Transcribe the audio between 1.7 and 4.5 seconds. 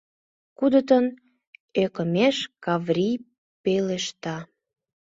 ӧкымеш Каврий пелешта.